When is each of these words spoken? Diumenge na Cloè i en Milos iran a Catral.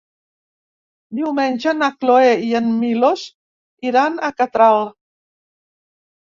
Diumenge 1.19 1.73
na 1.81 1.89
Cloè 1.99 2.33
i 2.49 2.49
en 2.61 2.73
Milos 2.81 3.27
iran 3.93 4.21
a 4.31 4.35
Catral. 4.43 4.85